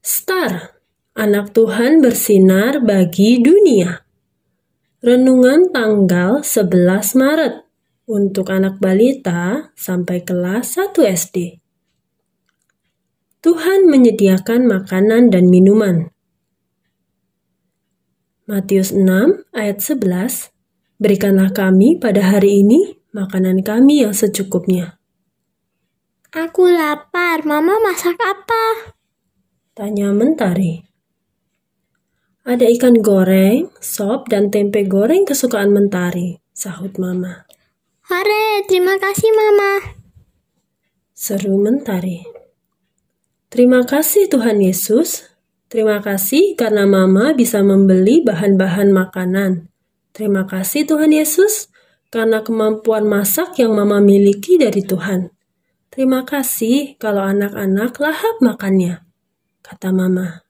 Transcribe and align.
Star, 0.00 0.80
anak 1.12 1.52
Tuhan 1.52 2.00
bersinar 2.00 2.80
bagi 2.80 3.36
dunia. 3.36 4.00
Renungan 5.04 5.68
tanggal 5.68 6.40
11 6.40 7.20
Maret 7.20 7.54
untuk 8.08 8.48
anak 8.48 8.80
balita 8.80 9.68
sampai 9.76 10.24
kelas 10.24 10.80
1 10.80 10.96
SD. 11.04 11.60
Tuhan 13.44 13.92
menyediakan 13.92 14.64
makanan 14.64 15.28
dan 15.28 15.52
minuman. 15.52 16.08
Matius 18.48 18.96
6 18.96 19.04
ayat 19.52 19.84
11 19.84 20.48
Berikanlah 20.96 21.52
kami 21.52 22.00
pada 22.00 22.24
hari 22.24 22.64
ini 22.64 23.04
makanan 23.12 23.60
kami 23.60 24.00
yang 24.04 24.16
secukupnya. 24.16 24.96
Aku 26.32 26.72
lapar, 26.72 27.44
Mama 27.44 27.76
masak 27.84 28.16
apa? 28.16 28.96
Tanya 29.80 30.12
Mentari. 30.12 30.76
Ada 32.44 32.68
ikan 32.76 33.00
goreng, 33.00 33.72
sop, 33.80 34.28
dan 34.28 34.52
tempe 34.52 34.84
goreng 34.84 35.24
kesukaan 35.24 35.72
Mentari, 35.72 36.36
sahut 36.52 37.00
Mama. 37.00 37.48
Hore, 38.12 38.60
terima 38.68 39.00
kasih 39.00 39.32
Mama. 39.32 39.96
Seru 41.16 41.56
Mentari. 41.56 42.20
Terima 43.48 43.80
kasih 43.88 44.28
Tuhan 44.28 44.60
Yesus. 44.60 45.32
Terima 45.72 46.04
kasih 46.04 46.60
karena 46.60 46.84
Mama 46.84 47.32
bisa 47.32 47.64
membeli 47.64 48.20
bahan-bahan 48.20 48.92
makanan. 48.92 49.72
Terima 50.12 50.44
kasih 50.44 50.84
Tuhan 50.84 51.08
Yesus 51.08 51.72
karena 52.12 52.44
kemampuan 52.44 53.08
masak 53.08 53.56
yang 53.56 53.72
Mama 53.72 53.96
miliki 54.04 54.60
dari 54.60 54.84
Tuhan. 54.84 55.32
Terima 55.88 56.28
kasih 56.28 57.00
kalau 57.00 57.24
anak-anak 57.24 57.96
lahap 57.96 58.36
makannya 58.44 59.08
kata 59.60 59.94
Mama. 59.94 60.44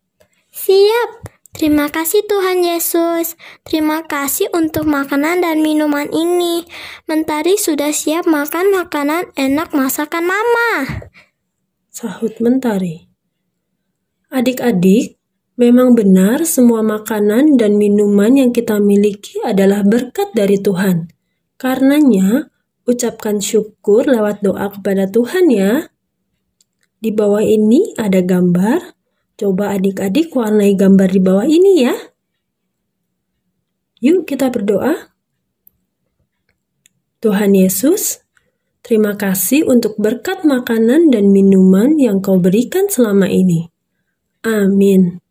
Siap. 0.50 1.30
Terima 1.50 1.90
kasih 1.90 2.24
Tuhan 2.30 2.62
Yesus. 2.62 3.34
Terima 3.66 4.06
kasih 4.06 4.48
untuk 4.54 4.86
makanan 4.86 5.42
dan 5.42 5.60
minuman 5.60 6.06
ini. 6.14 6.62
Mentari 7.10 7.58
sudah 7.58 7.90
siap 7.90 8.24
makan 8.24 8.70
makanan 8.70 9.34
enak 9.34 9.74
masakan 9.74 10.30
Mama. 10.30 10.70
Sahut 11.90 12.38
Mentari. 12.38 13.10
Adik-adik, 14.30 15.18
memang 15.58 15.98
benar 15.98 16.46
semua 16.46 16.86
makanan 16.86 17.58
dan 17.58 17.74
minuman 17.74 18.30
yang 18.30 18.54
kita 18.54 18.78
miliki 18.78 19.42
adalah 19.42 19.82
berkat 19.82 20.30
dari 20.30 20.54
Tuhan. 20.62 21.10
Karenanya, 21.58 22.46
ucapkan 22.86 23.42
syukur 23.42 24.06
lewat 24.06 24.40
doa 24.40 24.70
kepada 24.70 25.10
Tuhan 25.10 25.50
ya. 25.50 25.90
Di 27.02 27.10
bawah 27.10 27.42
ini 27.42 27.98
ada 27.98 28.22
gambar 28.22 28.99
Coba 29.40 29.72
adik-adik 29.72 30.36
warnai 30.36 30.76
gambar 30.76 31.08
di 31.08 31.20
bawah 31.24 31.48
ini 31.48 31.80
ya. 31.80 31.96
Yuk 34.04 34.28
kita 34.28 34.52
berdoa. 34.52 35.16
Tuhan 37.24 37.56
Yesus, 37.56 38.20
terima 38.84 39.16
kasih 39.16 39.64
untuk 39.64 39.96
berkat 39.96 40.44
makanan 40.44 41.08
dan 41.08 41.32
minuman 41.32 41.96
yang 41.96 42.20
kau 42.20 42.36
berikan 42.36 42.92
selama 42.92 43.32
ini. 43.32 43.72
Amin. 44.44 45.24